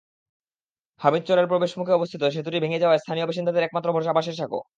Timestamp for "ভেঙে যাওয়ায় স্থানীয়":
2.59-3.27